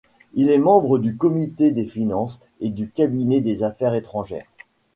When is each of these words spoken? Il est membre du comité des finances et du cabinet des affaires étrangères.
Il 0.33 0.49
est 0.49 0.57
membre 0.57 0.97
du 0.97 1.15
comité 1.15 1.69
des 1.69 1.85
finances 1.85 2.39
et 2.59 2.71
du 2.71 2.89
cabinet 2.89 3.39
des 3.39 3.61
affaires 3.61 3.93
étrangères. 3.93 4.47